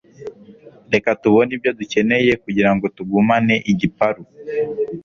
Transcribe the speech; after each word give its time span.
Reka 0.93 1.09
tubone 1.21 1.51
ibyo 1.57 1.71
dukeneye 1.79 2.33
kugirango 2.43 2.85
tugumane 2.95 3.55
igiparu 3.71 4.23